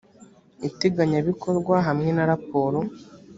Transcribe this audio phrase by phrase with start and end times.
[0.69, 2.79] iteganyabikorwa hamwe na raporo